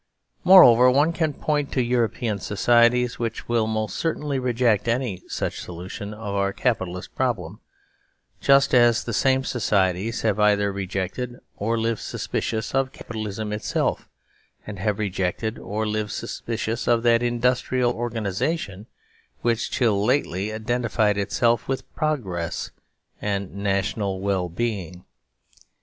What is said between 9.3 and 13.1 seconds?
societies have either rejected, or lived suspicious of,